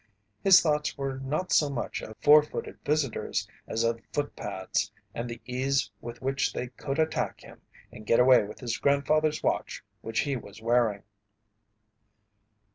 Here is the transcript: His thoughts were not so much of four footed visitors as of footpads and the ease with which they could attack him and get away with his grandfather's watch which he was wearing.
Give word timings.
His 0.43 0.61
thoughts 0.61 0.97
were 0.97 1.19
not 1.19 1.51
so 1.51 1.69
much 1.69 2.01
of 2.01 2.17
four 2.23 2.41
footed 2.41 2.79
visitors 2.83 3.47
as 3.67 3.83
of 3.83 4.01
footpads 4.11 4.91
and 5.13 5.29
the 5.29 5.39
ease 5.45 5.91
with 6.01 6.23
which 6.23 6.53
they 6.53 6.69
could 6.69 6.97
attack 6.97 7.41
him 7.41 7.61
and 7.91 8.03
get 8.03 8.19
away 8.19 8.43
with 8.43 8.61
his 8.61 8.79
grandfather's 8.79 9.43
watch 9.43 9.83
which 10.01 10.21
he 10.21 10.35
was 10.35 10.59
wearing. 10.59 11.03